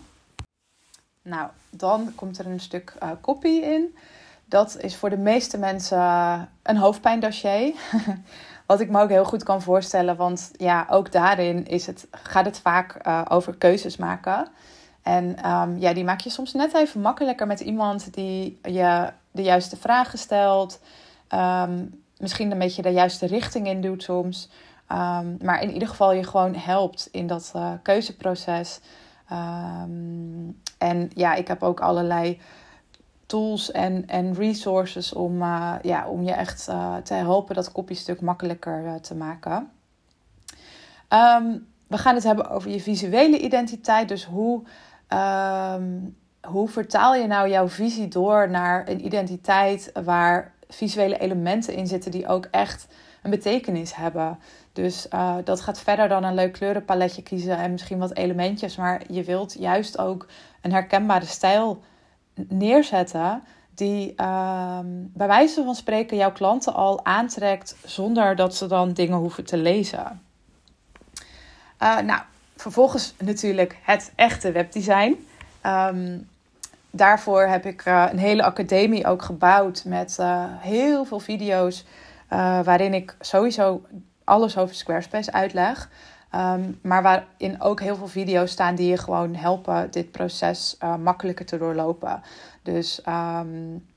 Nou, 1.21 1.49
dan 1.69 2.11
komt 2.15 2.39
er 2.39 2.45
een 2.45 2.59
stuk 2.59 2.93
copy 3.21 3.47
in. 3.47 3.95
Dat 4.49 4.77
is 4.79 4.95
voor 4.95 5.09
de 5.09 5.17
meeste 5.17 5.57
mensen 5.57 5.99
een 6.63 6.77
hoofdpijndossier. 6.77 7.73
Wat 8.65 8.79
ik 8.79 8.89
me 8.89 9.01
ook 9.01 9.09
heel 9.09 9.25
goed 9.25 9.43
kan 9.43 9.61
voorstellen, 9.61 10.15
want 10.15 10.51
ja, 10.57 10.85
ook 10.89 11.11
daarin 11.11 11.67
is 11.67 11.85
het, 11.85 12.07
gaat 12.11 12.45
het 12.45 12.59
vaak 12.59 13.07
uh, 13.07 13.21
over 13.27 13.55
keuzes 13.55 13.97
maken. 13.97 14.47
En 15.01 15.49
um, 15.49 15.77
ja, 15.77 15.93
die 15.93 16.03
maak 16.03 16.19
je 16.19 16.29
soms 16.29 16.53
net 16.53 16.73
even 16.73 17.01
makkelijker 17.01 17.47
met 17.47 17.59
iemand 17.59 18.13
die 18.13 18.59
je 18.63 19.09
de 19.31 19.41
juiste 19.41 19.77
vragen 19.77 20.19
stelt. 20.19 20.79
Um, 21.33 22.03
misschien 22.17 22.51
een 22.51 22.59
beetje 22.59 22.81
de 22.81 22.89
juiste 22.89 23.25
richting 23.25 23.67
in 23.67 23.81
doet 23.81 24.03
soms. 24.03 24.49
Ehm, 24.87 25.27
maar 25.41 25.61
in 25.61 25.71
ieder 25.71 25.87
geval 25.87 26.13
je 26.13 26.23
gewoon 26.23 26.55
helpt 26.55 27.07
in 27.11 27.27
dat 27.27 27.51
uh, 27.55 27.71
keuzeproces. 27.83 28.79
Ehm, 29.29 30.49
en 30.77 31.11
ja, 31.13 31.33
ik 31.33 31.47
heb 31.47 31.63
ook 31.63 31.79
allerlei 31.79 32.39
tools 33.29 33.71
en, 33.71 34.07
en 34.07 34.33
resources 34.33 35.13
om, 35.13 35.41
uh, 35.41 35.75
ja, 35.81 36.07
om 36.07 36.23
je 36.23 36.31
echt 36.31 36.67
uh, 36.69 36.95
te 36.95 37.13
helpen 37.13 37.55
dat 37.55 37.71
kopiestuk 37.71 38.21
makkelijker 38.21 39.01
te 39.01 39.15
maken. 39.15 39.71
Um, 41.09 41.67
we 41.87 41.97
gaan 41.97 42.15
het 42.15 42.23
hebben 42.23 42.49
over 42.49 42.71
je 42.71 42.81
visuele 42.81 43.39
identiteit. 43.39 44.07
Dus 44.07 44.25
hoe, 44.25 44.63
hoe 46.41 46.67
vertaal 46.67 47.15
je 47.15 47.27
nou 47.27 47.49
jouw 47.49 47.67
visie 47.67 48.07
door 48.07 48.49
naar 48.49 48.89
een 48.89 49.05
identiteit 49.05 49.91
waar 50.03 50.53
visuele 50.67 51.17
elementen 51.17 51.73
in 51.73 51.87
zitten 51.87 52.11
die 52.11 52.27
ook 52.27 52.47
echt 52.51 52.87
een 53.23 53.31
betekenis 53.31 53.95
hebben. 53.95 54.39
Dus 54.73 55.07
dat 55.43 55.61
gaat 55.61 55.79
verder 55.79 56.07
dan 56.07 56.23
een 56.23 56.35
leuk 56.35 56.53
kleurenpaletje 56.53 57.23
kiezen 57.23 57.57
en 57.57 57.71
misschien 57.71 57.99
wat 57.99 58.15
elementjes. 58.15 58.75
Maar 58.75 59.01
je 59.07 59.23
wilt 59.23 59.55
juist 59.59 59.97
ook 59.97 60.27
een 60.61 60.71
herkenbare 60.71 61.25
stijl 61.25 61.81
neerzetten. 62.47 63.43
Die 63.75 64.13
uh, 64.17 64.79
bij 65.13 65.27
wijze 65.27 65.63
van 65.63 65.75
spreken 65.75 66.17
jouw 66.17 66.31
klanten 66.31 66.73
al 66.73 67.05
aantrekt 67.05 67.75
zonder 67.85 68.35
dat 68.35 68.55
ze 68.55 68.67
dan 68.67 68.93
dingen 68.93 69.17
hoeven 69.17 69.45
te 69.45 69.57
lezen. 69.57 70.21
Uh, 71.81 71.99
nou, 71.99 72.21
vervolgens 72.55 73.13
natuurlijk 73.17 73.77
het 73.81 74.11
echte 74.15 74.51
webdesign. 74.51 75.27
Um, 75.65 76.27
daarvoor 76.91 77.41
heb 77.41 77.65
ik 77.65 77.85
uh, 77.85 78.05
een 78.11 78.19
hele 78.19 78.43
academie 78.43 79.07
ook 79.07 79.21
gebouwd 79.21 79.83
met 79.85 80.17
uh, 80.19 80.43
heel 80.47 81.05
veel 81.05 81.19
video's. 81.19 81.85
Waarin 82.63 82.93
ik 82.93 83.15
sowieso 83.19 83.81
alles 84.23 84.57
over 84.57 84.75
Squarespace 84.75 85.31
uitleg. 85.31 85.89
Um, 86.35 86.79
maar 86.81 87.01
waarin 87.01 87.61
ook 87.61 87.79
heel 87.79 87.95
veel 87.95 88.07
video's 88.07 88.51
staan 88.51 88.75
die 88.75 88.89
je 88.89 88.97
gewoon 88.97 89.35
helpen 89.35 89.91
dit 89.91 90.11
proces 90.11 90.77
makkelijker 90.99 91.45
te 91.45 91.57
doorlopen. 91.57 92.21
Dus 92.63 93.01
um, 93.07 93.87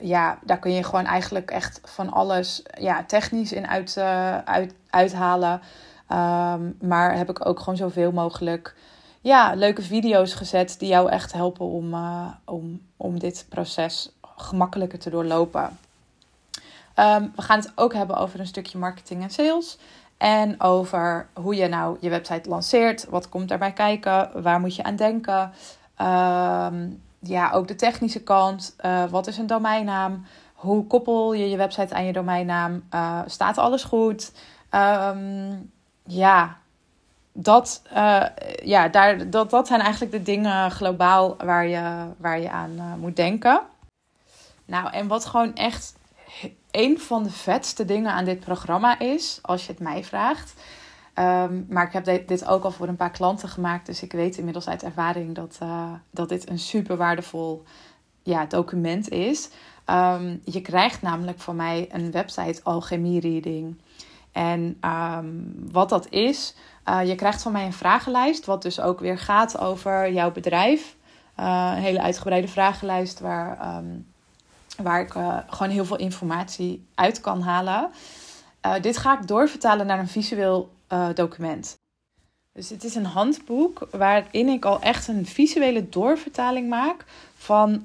ja, 0.00 0.38
daar 0.42 0.58
kun 0.58 0.72
je 0.72 0.84
gewoon 0.84 1.04
eigenlijk 1.04 1.50
echt 1.50 1.80
van 1.84 2.12
alles 2.12 2.62
ja, 2.78 3.04
technisch 3.04 3.52
in 3.52 3.66
uit, 3.66 3.98
uit, 4.44 4.74
uithalen. 4.90 5.60
Um, 6.12 6.76
maar 6.80 7.16
heb 7.16 7.30
ik 7.30 7.46
ook 7.46 7.58
gewoon 7.58 7.76
zoveel 7.76 8.12
mogelijk 8.12 8.74
ja, 9.20 9.54
leuke 9.54 9.82
video's 9.82 10.34
gezet 10.34 10.76
die 10.78 10.88
jou 10.88 11.10
echt 11.10 11.32
helpen 11.32 11.66
om, 11.66 11.94
om, 12.44 12.80
om 12.96 13.18
dit 13.18 13.46
proces 13.48 14.12
gemakkelijker 14.36 14.98
te 14.98 15.10
doorlopen. 15.10 15.78
We 16.94 17.42
gaan 17.42 17.58
het 17.58 17.72
ook 17.74 17.94
hebben 17.94 18.16
over 18.16 18.40
een 18.40 18.46
stukje 18.46 18.78
marketing 18.78 19.22
en 19.22 19.30
sales. 19.30 19.78
En 20.18 20.60
over 20.60 21.28
hoe 21.34 21.54
je 21.54 21.68
nou 21.68 21.96
je 22.00 22.10
website 22.10 22.48
lanceert. 22.48 23.04
Wat 23.04 23.28
komt 23.28 23.48
daarbij 23.48 23.72
kijken? 23.72 24.42
Waar 24.42 24.60
moet 24.60 24.76
je 24.76 24.82
aan 24.82 24.96
denken? 24.96 25.52
Um, 26.00 27.02
ja, 27.18 27.50
ook 27.50 27.68
de 27.68 27.74
technische 27.76 28.22
kant. 28.22 28.76
Uh, 28.84 29.04
wat 29.04 29.26
is 29.26 29.38
een 29.38 29.46
domeinnaam? 29.46 30.26
Hoe 30.54 30.86
koppel 30.86 31.32
je 31.32 31.50
je 31.50 31.56
website 31.56 31.94
aan 31.94 32.04
je 32.04 32.12
domeinnaam? 32.12 32.82
Uh, 32.94 33.20
staat 33.26 33.58
alles 33.58 33.84
goed? 33.84 34.32
Um, 34.70 35.72
ja, 36.02 36.56
dat, 37.32 37.82
uh, 37.92 38.24
ja, 38.62 38.88
daar, 38.88 39.30
dat, 39.30 39.50
dat 39.50 39.66
zijn 39.66 39.80
eigenlijk 39.80 40.12
de 40.12 40.22
dingen 40.22 40.70
globaal 40.70 41.36
waar 41.36 41.66
je, 41.66 42.06
waar 42.16 42.40
je 42.40 42.50
aan 42.50 42.98
moet 43.00 43.16
denken. 43.16 43.60
Nou, 44.64 44.90
en 44.92 45.06
wat 45.06 45.26
gewoon 45.26 45.54
echt 45.54 45.97
een 46.70 47.00
van 47.00 47.22
de 47.22 47.30
vetste 47.30 47.84
dingen 47.84 48.12
aan 48.12 48.24
dit 48.24 48.40
programma 48.40 48.98
is, 48.98 49.38
als 49.42 49.66
je 49.66 49.72
het 49.72 49.80
mij 49.80 50.04
vraagt. 50.04 50.54
Um, 51.14 51.66
maar 51.68 51.86
ik 51.86 51.92
heb 51.92 52.26
dit, 52.26 52.46
ook 52.46 52.64
al 52.64 52.70
voor 52.70 52.88
een 52.88 52.96
paar 52.96 53.10
klanten 53.10 53.48
gemaakt, 53.48 53.86
dus 53.86 54.02
ik 54.02 54.12
weet 54.12 54.36
inmiddels 54.36 54.68
uit 54.68 54.82
ervaring 54.82 55.34
dat, 55.34 55.58
uh, 55.62 55.92
dat 56.10 56.28
dit 56.28 56.50
een 56.50 56.58
super 56.58 56.96
waardevol 56.96 57.62
ja, 58.22 58.46
document 58.46 59.08
is. 59.08 59.50
Um, 59.86 60.40
je 60.44 60.60
krijgt 60.62 61.02
namelijk 61.02 61.40
van 61.40 61.56
mij 61.56 61.88
een 61.92 62.10
website 62.10 62.60
alchemie 62.62 63.20
reading. 63.20 63.80
En 64.32 64.78
um, 64.80 65.54
wat 65.70 65.88
dat 65.88 66.08
is, 66.08 66.54
uh, 66.88 67.08
je 67.08 67.14
krijgt 67.14 67.42
van 67.42 67.52
mij 67.52 67.64
een 67.64 67.72
vragenlijst, 67.72 68.46
wat 68.46 68.62
dus 68.62 68.80
ook 68.80 69.00
weer 69.00 69.18
gaat 69.18 69.58
over 69.58 70.12
jouw 70.12 70.32
bedrijf. 70.32 70.96
Uh, 71.40 71.72
een 71.76 71.82
hele 71.82 72.02
uitgebreide 72.02 72.48
vragenlijst 72.48 73.20
waar, 73.20 73.82
waar 74.82 75.00
ik 75.00 75.14
uh, 75.14 75.38
gewoon 75.46 75.72
heel 75.72 75.84
veel 75.84 75.96
informatie 75.96 76.86
uit 76.94 77.20
kan 77.20 77.42
halen. 77.42 77.90
dit 78.80 78.96
ga 78.96 79.18
ik 79.20 79.26
doorvertalen 79.26 79.86
naar 79.86 79.98
een 79.98 80.08
visueel 80.08 80.70
document. 81.14 81.76
Dus 82.52 82.70
het 82.70 82.84
is 82.84 82.94
een 82.94 83.04
handboek 83.04 83.88
waarin 83.90 84.48
ik 84.48 84.64
al 84.64 84.80
echt 84.80 85.08
een 85.08 85.26
visuele 85.26 85.88
doorvertaling 85.88 86.68
maak 86.68 87.04
van 87.34 87.82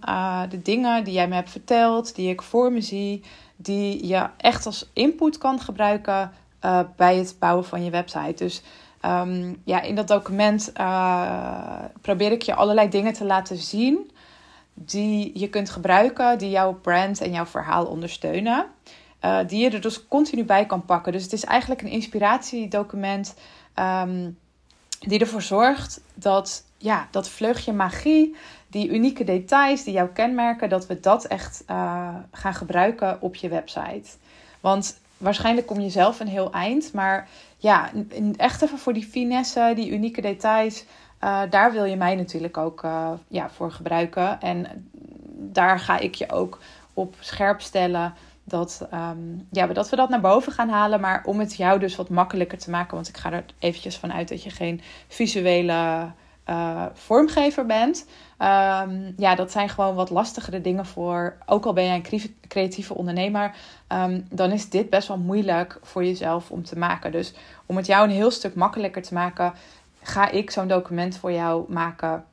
de 0.49 0.61
dingen 0.61 1.03
die 1.03 1.13
jij 1.13 1.27
me 1.27 1.35
hebt 1.35 1.49
verteld, 1.49 2.15
die 2.15 2.29
ik 2.29 2.41
voor 2.41 2.71
me 2.71 2.81
zie, 2.81 3.23
die 3.55 4.07
je 4.07 4.29
echt 4.37 4.65
als 4.65 4.89
input 4.93 5.37
kan 5.37 5.59
gebruiken 5.59 6.31
bij 6.95 7.15
het 7.15 7.35
bouwen 7.39 7.65
van 7.65 7.83
je 7.83 7.91
website. 7.91 8.43
Dus 8.43 8.61
Um, 9.05 9.61
ja, 9.63 9.81
in 9.81 9.95
dat 9.95 10.07
document 10.07 10.71
probeer 12.01 12.31
ik 12.31 12.41
je 12.41 12.55
allerlei 12.55 12.89
dingen 12.89 13.13
te 13.13 13.25
laten 13.25 13.57
zien 13.57 14.11
die 14.73 15.39
je 15.39 15.49
kunt 15.49 15.69
gebruiken, 15.69 16.37
die 16.37 16.49
jouw 16.49 16.73
brand 16.73 17.21
en 17.21 17.31
jouw 17.31 17.45
verhaal 17.45 17.85
ondersteunen. 17.85 18.65
Uh, 19.25 19.39
die 19.47 19.63
je 19.63 19.69
er 19.69 19.81
dus 19.81 20.07
continu 20.07 20.43
bij 20.43 20.65
kan 20.65 20.85
pakken. 20.85 21.11
Dus 21.11 21.23
het 21.23 21.33
is 21.33 21.43
eigenlijk 21.43 21.81
een 21.81 21.89
inspiratiedocument 21.89 23.33
um, 23.75 24.37
die 24.99 25.19
ervoor 25.19 25.41
zorgt 25.41 26.01
dat 26.13 26.63
ja, 26.77 27.07
dat 27.11 27.29
vleugje 27.29 27.73
magie, 27.73 28.35
die 28.67 28.89
unieke 28.89 29.23
details 29.23 29.83
die 29.83 29.93
jou 29.93 30.09
kenmerken, 30.09 30.69
dat 30.69 30.87
we 30.87 30.99
dat 30.99 31.25
echt 31.25 31.63
uh, 31.69 32.15
gaan 32.31 32.53
gebruiken 32.53 33.21
op 33.21 33.35
je 33.35 33.49
website. 33.49 34.09
Want 34.59 34.99
waarschijnlijk 35.17 35.67
kom 35.67 35.79
je 35.79 35.89
zelf 35.89 36.19
een 36.19 36.27
heel 36.27 36.51
eind, 36.51 36.93
maar 36.93 37.29
ja, 37.57 37.91
echt 38.37 38.61
even 38.61 38.77
voor 38.77 38.93
die 38.93 39.05
finesse, 39.05 39.71
die 39.75 39.89
unieke 39.89 40.21
details. 40.21 40.85
Uh, 41.23 41.41
daar 41.49 41.71
wil 41.71 41.83
je 41.83 41.95
mij 41.95 42.15
natuurlijk 42.15 42.57
ook 42.57 42.83
uh, 42.83 43.11
ja, 43.27 43.49
voor 43.49 43.71
gebruiken. 43.71 44.41
En 44.41 44.89
daar 45.35 45.79
ga 45.79 45.99
ik 45.99 46.15
je 46.15 46.31
ook 46.31 46.59
op 46.93 47.15
scherp 47.19 47.61
stellen 47.61 48.13
dat, 48.43 48.87
um, 48.93 49.47
ja, 49.51 49.67
dat 49.67 49.89
we 49.89 49.95
dat 49.95 50.09
naar 50.09 50.21
boven 50.21 50.51
gaan 50.51 50.69
halen. 50.69 50.99
Maar 50.99 51.23
om 51.25 51.39
het 51.39 51.55
jou 51.55 51.79
dus 51.79 51.95
wat 51.95 52.09
makkelijker 52.09 52.57
te 52.57 52.69
maken. 52.69 52.95
Want 52.95 53.07
ik 53.07 53.17
ga 53.17 53.31
er 53.31 53.45
eventjes 53.59 53.97
vanuit 53.97 54.29
dat 54.29 54.43
je 54.43 54.49
geen 54.49 54.81
visuele 55.07 56.11
uh, 56.49 56.85
vormgever 56.93 57.65
bent. 57.65 58.05
Um, 58.39 59.13
ja, 59.17 59.35
dat 59.35 59.51
zijn 59.51 59.69
gewoon 59.69 59.95
wat 59.95 60.09
lastigere 60.09 60.61
dingen 60.61 60.85
voor. 60.85 61.37
Ook 61.45 61.65
al 61.65 61.73
ben 61.73 61.85
jij 61.85 62.01
een 62.09 62.35
creatieve 62.47 62.93
ondernemer, 62.93 63.55
um, 63.87 64.27
dan 64.29 64.51
is 64.51 64.69
dit 64.69 64.89
best 64.89 65.07
wel 65.07 65.17
moeilijk 65.17 65.79
voor 65.81 66.05
jezelf 66.05 66.51
om 66.51 66.63
te 66.63 66.77
maken. 66.77 67.11
Dus 67.11 67.33
om 67.65 67.77
het 67.77 67.85
jou 67.85 68.03
een 68.03 68.15
heel 68.15 68.31
stuk 68.31 68.55
makkelijker 68.55 69.01
te 69.01 69.13
maken, 69.13 69.53
ga 70.03 70.29
ik 70.29 70.51
zo'n 70.51 70.67
document 70.67 71.17
voor 71.17 71.31
jou 71.31 71.73
maken. 71.73 72.25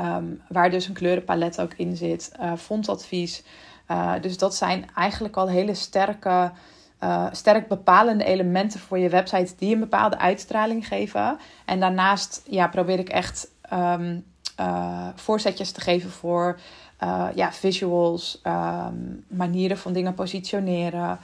Um, 0.00 0.42
waar 0.48 0.70
dus 0.70 0.88
een 0.88 0.94
kleurenpalet 0.94 1.60
ook 1.60 1.72
in 1.76 1.96
zit, 1.96 2.32
uh, 2.40 2.52
fontadvies. 2.56 3.42
Uh, 3.90 4.12
dus 4.20 4.38
dat 4.38 4.54
zijn 4.54 4.86
eigenlijk 4.94 5.36
al 5.36 5.48
hele 5.48 5.74
sterke 5.74 6.52
uh, 7.02 7.26
sterk 7.32 7.68
bepalende 7.68 8.24
elementen 8.24 8.80
voor 8.80 8.98
je 8.98 9.08
website 9.08 9.54
die 9.56 9.74
een 9.74 9.80
bepaalde 9.80 10.18
uitstraling 10.18 10.86
geven. 10.86 11.38
En 11.64 11.80
daarnaast 11.80 12.42
ja, 12.46 12.68
probeer 12.68 12.98
ik 12.98 13.08
echt 13.08 13.50
uh, 13.72 15.08
voorzetjes 15.14 15.70
te 15.72 15.80
geven 15.80 16.10
voor 16.10 16.58
ja, 17.34 17.52
visuals, 17.52 18.40
um, 18.46 19.24
manieren 19.28 19.78
van 19.78 19.92
dingen 19.92 20.14
positioneren. 20.14 21.18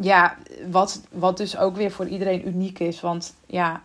Ja, 0.00 0.36
wat, 0.70 1.02
wat 1.10 1.36
dus 1.36 1.56
ook 1.56 1.76
weer 1.76 1.90
voor 1.90 2.06
iedereen 2.06 2.48
uniek 2.48 2.78
is. 2.78 3.00
Want 3.00 3.34
ja, 3.46 3.82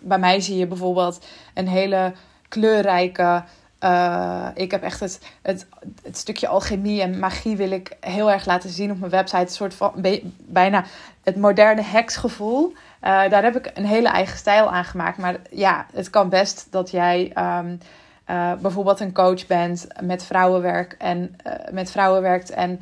bij 0.00 0.18
mij 0.18 0.40
zie 0.40 0.56
je 0.56 0.66
bijvoorbeeld 0.66 1.26
een 1.54 1.68
hele 1.68 2.12
kleurrijke 2.48 3.42
uh, 3.84 4.46
ik 4.54 4.70
heb 4.70 4.82
echt 4.82 5.00
het, 5.00 5.20
het, 5.42 5.66
het, 6.02 6.16
stukje 6.16 6.48
alchemie 6.48 7.02
en 7.02 7.18
magie 7.18 7.56
wil 7.56 7.70
ik 7.70 7.96
heel 8.00 8.30
erg 8.30 8.46
laten 8.46 8.70
zien 8.70 8.90
op 8.90 8.98
mijn 8.98 9.10
website. 9.10 9.40
Een 9.40 9.48
soort 9.48 9.74
van 9.74 9.92
bijna 10.36 10.84
het 11.22 11.36
moderne 11.36 11.82
heksgevoel. 11.82 12.68
Uh, 12.68 13.28
daar 13.28 13.42
heb 13.42 13.56
ik 13.56 13.70
een 13.74 13.86
hele 13.86 14.08
eigen 14.08 14.38
stijl 14.38 14.72
aan 14.72 14.84
gemaakt. 14.84 15.18
Maar 15.18 15.36
ja, 15.50 15.86
het 15.92 16.10
kan 16.10 16.28
best 16.28 16.66
dat 16.70 16.90
jij 16.90 17.32
um, 17.38 17.78
uh, 18.30 18.52
bijvoorbeeld 18.54 19.00
een 19.00 19.12
coach 19.12 19.46
bent 19.46 19.86
met 20.00 20.24
vrouwenwerk 20.24 20.94
en 20.98 21.36
met 21.72 21.90
vrouwen 21.90 22.22
werkt 22.22 22.50
en 22.50 22.80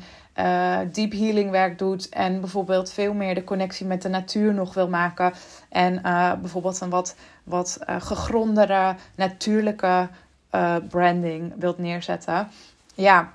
deep 0.91 1.11
healing 1.11 1.51
werk 1.51 1.77
doet. 1.77 2.09
En 2.09 2.39
bijvoorbeeld 2.39 2.91
veel 2.91 3.13
meer 3.13 3.35
de 3.35 3.43
connectie 3.43 3.85
met 3.85 4.01
de 4.01 4.09
natuur 4.09 4.53
nog 4.53 4.73
wil 4.73 4.87
maken. 4.89 5.33
En 5.69 6.01
bijvoorbeeld 6.41 6.81
een 6.81 6.89
wat, 6.89 7.15
wat 7.43 7.79
gegrondere, 7.99 8.95
natuurlijke 9.15 10.07
uh, 10.55 10.75
branding 10.89 11.53
wilt 11.57 11.77
neerzetten. 11.77 12.47
Ja, 12.95 13.33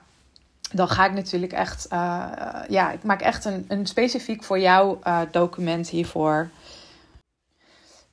dan 0.72 0.88
ga 0.88 1.06
ik 1.06 1.12
natuurlijk 1.12 1.52
echt, 1.52 1.86
uh, 1.92 2.24
ja, 2.68 2.90
ik 2.90 3.02
maak 3.02 3.20
echt 3.20 3.44
een, 3.44 3.64
een 3.68 3.86
specifiek 3.86 4.44
voor 4.44 4.58
jou 4.58 4.96
uh, 5.04 5.20
document 5.30 5.88
hiervoor. 5.88 6.48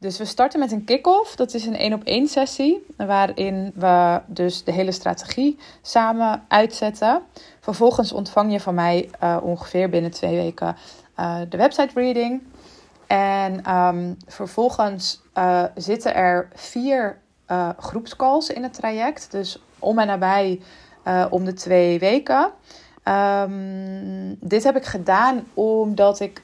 Dus 0.01 0.17
we 0.17 0.25
starten 0.25 0.59
met 0.59 0.71
een 0.71 0.83
kick-off. 0.83 1.35
Dat 1.35 1.53
is 1.53 1.65
een 1.65 1.75
één 1.75 1.93
op 1.93 2.03
één 2.03 2.27
sessie. 2.27 2.85
Waarin 2.97 3.71
we 3.75 4.21
dus 4.25 4.63
de 4.63 4.71
hele 4.71 4.91
strategie 4.91 5.57
samen 5.81 6.43
uitzetten. 6.47 7.21
Vervolgens 7.59 8.11
ontvang 8.11 8.51
je 8.51 8.59
van 8.59 8.75
mij 8.75 9.09
uh, 9.23 9.37
ongeveer 9.41 9.89
binnen 9.89 10.11
twee 10.11 10.35
weken 10.35 10.75
de 11.49 11.57
website 11.57 11.99
reading. 11.99 12.41
En 13.07 13.75
um, 13.75 14.17
vervolgens 14.27 15.21
zitten 15.75 16.15
er 16.15 16.47
vier 16.53 17.17
groepscalls 17.77 18.49
in 18.49 18.63
het 18.63 18.73
traject. 18.73 19.31
Dus 19.31 19.61
om 19.79 19.99
en 19.99 20.07
nabij 20.07 20.61
om 21.29 21.45
de 21.45 21.53
twee 21.53 21.99
weken. 21.99 22.51
Um, 23.03 24.37
dit 24.39 24.63
heb 24.63 24.75
ik 24.75 24.85
gedaan 24.85 25.47
omdat 25.53 26.19
ik 26.19 26.43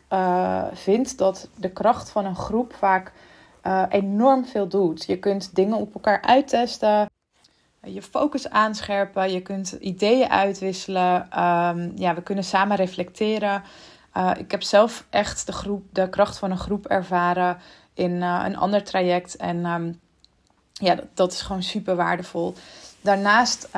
vind 0.74 1.18
dat 1.18 1.50
de 1.56 1.70
kracht 1.70 2.10
van 2.10 2.26
een 2.26 2.36
groep 2.36 2.74
vaak 2.74 3.12
uh, 3.68 3.84
enorm 3.90 4.46
veel 4.46 4.68
doet. 4.68 5.06
Je 5.06 5.20
kunt 5.20 5.56
dingen 5.56 5.78
op 5.78 5.94
elkaar 5.94 6.22
uittesten, 6.22 7.10
je 7.84 8.02
focus 8.02 8.50
aanscherpen, 8.50 9.32
je 9.32 9.42
kunt 9.42 9.72
ideeën 9.72 10.30
uitwisselen. 10.30 11.16
Um, 11.44 11.92
ja, 11.96 12.16
we 12.16 12.22
kunnen 12.24 12.44
samen 12.44 12.78
reflecteren. 12.78 13.64
ik 14.38 14.52
heb 14.52 14.64
zelf 14.64 15.06
echt 15.10 15.46
de, 15.46 15.52
groep, 15.52 15.84
de 15.92 16.10
kracht 16.10 16.38
van 16.38 16.52
een 16.52 16.58
groep 16.58 16.86
ervaren 16.86 17.58
in 17.94 18.22
een 18.22 18.58
ander 18.58 18.84
traject. 18.84 19.36
En 19.36 19.66
um, 19.66 20.00
ja, 20.74 20.96
dat, 20.96 21.06
dat 21.14 21.32
is 21.32 21.42
gewoon 21.42 21.64
super 21.64 21.96
waardevol. 21.96 22.54
Daarnaast 23.02 23.70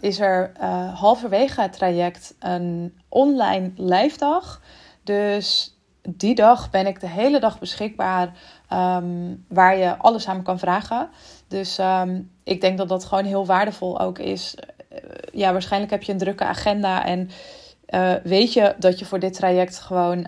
is 0.00 0.20
er 0.20 0.52
halverwege 0.94 1.60
het 1.60 1.72
traject 1.72 2.34
een 2.38 2.98
online 3.08 3.70
live 3.76 4.18
dag. 4.18 4.60
Dus 5.02 5.76
die 6.08 6.34
dag 6.34 6.70
ben 6.70 6.86
ik 6.86 7.00
de 7.00 7.08
hele 7.08 7.40
dag 7.40 7.58
beschikbaar 7.58 8.32
um, 8.72 9.44
waar 9.48 9.76
je 9.76 9.96
alles 9.96 10.28
aan 10.28 10.42
kan 10.42 10.58
vragen. 10.58 11.08
Dus 11.48 11.78
um, 11.78 12.30
ik 12.44 12.60
denk 12.60 12.78
dat 12.78 12.88
dat 12.88 13.04
gewoon 13.04 13.24
heel 13.24 13.46
waardevol 13.46 14.00
ook 14.00 14.18
is. 14.18 14.56
Uh, 14.92 14.98
ja, 15.32 15.52
waarschijnlijk 15.52 15.92
heb 15.92 16.02
je 16.02 16.12
een 16.12 16.18
drukke 16.18 16.44
agenda 16.44 17.04
en 17.04 17.30
weet 18.22 18.52
je 18.52 18.74
dat 18.78 18.98
je 18.98 19.04
voor 19.04 19.18
dit 19.18 19.34
traject 19.34 19.78
gewoon 19.78 20.26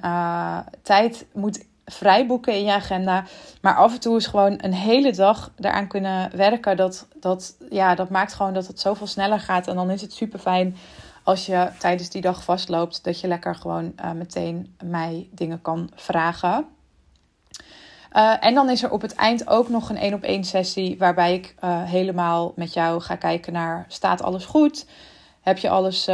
tijd 0.82 1.26
moet 1.32 1.64
vrijboeken 1.84 2.54
in 2.54 2.64
je 2.64 2.72
agenda. 2.72 3.24
Maar 3.60 3.76
af 3.76 3.94
en 3.94 4.00
toe 4.00 4.16
is 4.16 4.26
gewoon 4.26 4.58
een 4.62 4.74
hele 4.74 5.12
dag 5.12 5.50
daaraan 5.56 5.86
kunnen 5.88 6.36
werken. 6.36 6.76
Dat, 6.76 7.06
dat, 7.20 7.56
ja, 7.70 7.94
dat 7.94 8.10
maakt 8.10 8.34
gewoon 8.34 8.54
dat 8.54 8.66
het 8.66 8.80
zoveel 8.80 9.06
sneller 9.06 9.40
gaat. 9.40 9.66
En 9.66 9.74
dan 9.74 9.90
is 9.90 10.00
het 10.00 10.12
super 10.12 10.38
fijn 10.38 10.76
als 11.24 11.46
je 11.46 11.68
tijdens 11.78 12.10
die 12.10 12.20
dag 12.20 12.44
vastloopt. 12.44 13.04
Dat 13.04 13.20
je 13.20 13.28
lekker 13.28 13.54
gewoon 13.54 13.94
meteen 14.14 14.76
mij 14.84 15.28
dingen 15.32 15.62
kan 15.62 15.90
vragen. 15.94 16.66
Uh, 18.12 18.44
en 18.44 18.54
dan 18.54 18.70
is 18.70 18.82
er 18.82 18.90
op 18.90 19.00
het 19.02 19.14
eind 19.14 19.48
ook 19.48 19.68
nog 19.68 19.90
een 19.90 19.96
één 19.96 20.14
op 20.14 20.22
één 20.22 20.44
sessie. 20.44 20.98
Waarbij 20.98 21.34
ik 21.34 21.54
uh, 21.64 21.82
helemaal 21.82 22.52
met 22.56 22.74
jou 22.74 23.00
ga 23.00 23.16
kijken 23.16 23.52
naar 23.52 23.84
staat 23.88 24.22
alles 24.22 24.44
goed? 24.44 24.86
Heb 25.40 25.58
je 25.58 25.68
alles, 25.68 26.06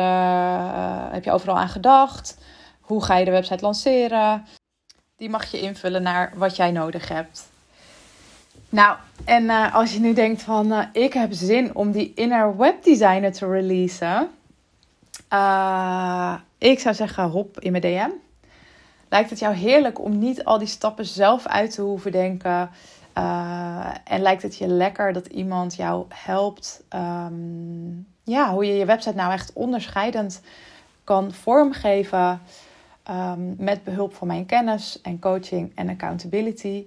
heb 1.13 1.25
je 1.25 1.33
overal 1.33 1.59
aan 1.59 1.69
gedacht? 1.69 2.39
Hoe 2.81 3.05
ga 3.05 3.17
je 3.17 3.25
de 3.25 3.31
website 3.31 3.65
lanceren? 3.65 4.47
Die 5.17 5.31
mag 5.31 5.51
je 5.51 5.61
invullen 5.61 6.03
naar 6.03 6.33
wat 6.35 6.57
jij 6.57 6.71
nodig 6.71 7.09
hebt. 7.09 7.49
Nou, 8.69 8.97
en 9.25 9.51
als 9.73 9.93
je 9.93 10.01
nu 10.01 10.13
denkt 10.13 10.43
van 10.43 10.89
ik 10.93 11.13
heb 11.13 11.33
zin 11.33 11.75
om 11.75 11.93
die 11.93 12.13
inner 12.15 12.57
webdesigner 12.57 13.33
te 13.33 13.47
releasen. 13.47 14.31
Ik 16.59 16.81
zou 16.81 16.95
zeggen 16.95 17.31
hop 17.31 17.61
in 17.61 17.73
mijn 17.73 17.83
DM. 17.83 18.26
Lijkt 19.09 19.31
het 19.31 19.39
jou 19.39 19.55
heerlijk 19.55 20.01
om 20.01 20.19
niet 20.19 20.45
al 20.45 20.59
die 20.59 20.69
stappen 20.69 21.07
zelf 21.07 21.47
uit 21.47 21.71
te 21.71 21.83
hoeven 21.83 22.13
denken? 22.13 22.71
en 24.05 24.21
lijkt 24.21 24.43
het 24.43 24.57
je 24.57 24.67
lekker 24.67 25.13
dat 25.13 25.27
iemand 25.27 25.75
jou 25.75 26.05
helpt? 26.09 26.83
Um, 26.95 28.07
ja, 28.25 28.53
hoe 28.53 28.67
je 28.67 28.75
je 28.75 28.85
website 28.85 29.17
nou 29.17 29.33
echt 29.33 29.53
onderscheidend 29.53 30.41
kan 31.05 31.33
vormgeven? 31.33 32.41
um, 33.11 33.55
met 33.59 33.85
behulp 33.85 34.15
van 34.15 34.27
mijn 34.27 34.47
kennis 34.47 35.01
en 35.03 35.19
coaching 35.19 35.73
en 35.75 35.89
accountability, 35.89 36.85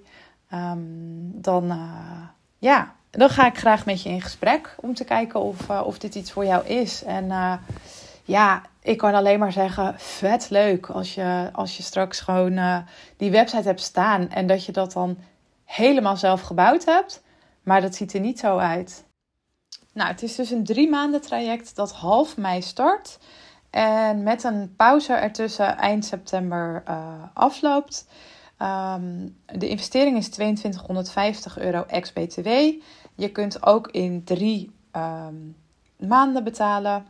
um, 0.54 1.32
dan, 1.42 1.66
uh, 1.66 2.22
ja, 2.58 2.94
dan 3.10 3.30
ga 3.30 3.48
ik 3.48 3.58
graag 3.58 3.86
met 3.86 4.02
je 4.02 4.10
in 4.10 4.22
gesprek 4.22 4.76
om 4.80 4.94
te 4.94 5.04
kijken 5.04 5.40
of, 5.40 5.70
uh, 5.70 5.82
of 5.86 6.00
dit 6.00 6.16
iets 6.16 6.32
voor 6.32 6.46
jou 6.46 6.66
is. 6.66 7.04
En 7.04 7.32
ja, 8.30 8.62
ik 8.82 8.98
kan 8.98 9.14
alleen 9.14 9.40
maar 9.40 9.52
zeggen, 9.52 9.94
vet 9.98 10.50
leuk 10.50 10.90
als 10.90 11.16
je, 11.16 11.50
als 11.54 11.78
je 11.78 11.84
straks 11.84 12.20
gewoon 12.20 12.86
die 13.18 13.32
website 13.32 13.68
hebt 13.68 13.82
staan 13.82 14.30
en 14.30 14.48
dat 14.48 14.66
je 14.66 14.72
dat 14.72 14.94
dan 14.94 15.18
helemaal 15.66 16.18
zelf 16.18 16.42
gebouwd 16.42 16.86
hebt, 16.86 17.24
maar 17.64 17.82
dat 17.82 17.96
ziet 17.96 18.14
er 18.14 18.20
niet 18.20 18.40
zo 18.40 18.58
uit. 18.58 19.06
Nou, 19.94 20.12
het 20.12 20.24
is 20.24 20.36
dus 20.36 20.52
een 20.52 20.64
drie 20.64 20.90
maanden 20.90 21.22
traject 21.22 21.76
dat 21.76 21.92
half 21.92 22.38
mei 22.38 22.62
start. 22.62 23.20
En 23.70 24.24
met 24.24 24.44
een 24.44 24.74
pauze 24.76 25.14
ertussen 25.14 25.78
eind 25.78 26.06
september 26.06 26.84
uh, 26.90 27.14
afloopt. 27.34 28.08
Um, 28.62 29.38
de 29.46 29.68
investering 29.68 30.18
is 30.18 30.30
2250 30.30 31.60
euro 31.60 31.84
ex-BTW. 31.88 32.48
Je 33.16 33.32
kunt 33.32 33.66
ook 33.66 33.88
in 33.88 34.24
drie 34.24 34.72
um, 34.96 35.56
maanden 35.98 36.44
betalen, 36.44 37.06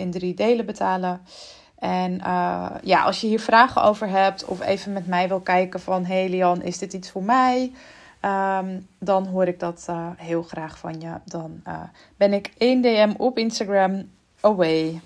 in 0.00 0.10
drie 0.10 0.34
delen 0.34 0.66
betalen. 0.66 1.20
En 1.78 2.12
uh, 2.12 2.70
ja, 2.82 3.02
als 3.02 3.20
je 3.20 3.26
hier 3.26 3.40
vragen 3.40 3.82
over 3.82 4.08
hebt 4.08 4.44
of 4.44 4.60
even 4.60 4.92
met 4.92 5.06
mij 5.06 5.28
wil 5.28 5.40
kijken 5.40 5.80
van... 5.80 6.04
Hey 6.04 6.28
Lian, 6.28 6.62
is 6.62 6.78
dit 6.78 6.92
iets 6.92 7.10
voor 7.10 7.22
mij? 7.22 7.72
Um, 8.24 8.86
dan 8.98 9.26
hoor 9.26 9.46
ik 9.46 9.60
dat 9.60 9.86
uh, 9.90 10.06
heel 10.16 10.42
graag 10.42 10.78
van 10.78 11.00
je. 11.00 11.12
Dan 11.24 11.62
ben 12.16 12.32
ik 12.32 12.52
één 12.58 12.80
DM 12.82 13.12
op 13.16 13.38
Instagram 13.38 14.08
away. 14.40 15.00